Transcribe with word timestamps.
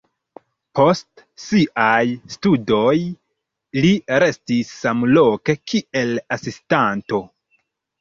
Post 0.77 1.21
siaj 1.43 1.99
studoj 2.37 2.95
li 3.85 3.95
restis 4.25 4.75
samloke 4.81 5.59
kiel 5.71 6.19
asistanto. 6.41 7.27